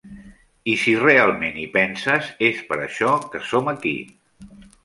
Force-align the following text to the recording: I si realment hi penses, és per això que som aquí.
I 0.71 0.73
si 0.83 0.93
realment 1.03 1.59
hi 1.63 1.67
penses, 1.77 2.31
és 2.49 2.65
per 2.71 2.81
això 2.87 3.15
que 3.35 3.45
som 3.51 3.71
aquí. 3.75 3.95